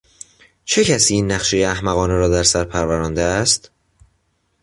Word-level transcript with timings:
چه 0.65 0.83
کسی 0.83 1.13
این 1.13 1.31
نقشهی 1.31 1.63
احمقانه 1.65 2.13
را 2.13 2.27
در 2.29 2.43
سر 2.43 2.63
پرورانده 2.63 3.21
است؟ 3.21 3.71